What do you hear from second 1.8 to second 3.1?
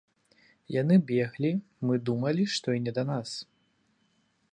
мы думалі, што і не да